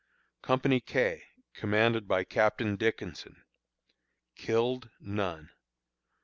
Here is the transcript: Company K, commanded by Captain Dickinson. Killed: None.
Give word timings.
Company 0.41 0.79
K, 0.79 1.25
commanded 1.53 2.07
by 2.07 2.23
Captain 2.23 2.75
Dickinson. 2.75 3.43
Killed: 4.33 4.89
None. 4.99 5.51